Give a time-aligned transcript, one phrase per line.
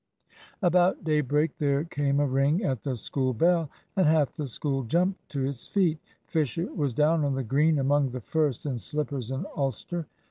[0.63, 5.29] About daybreak there came a ring at the school bell, and half the school jumped
[5.29, 5.99] to its feet.
[6.25, 10.07] Fisher was down on the Green among the first, in slippers and ulster.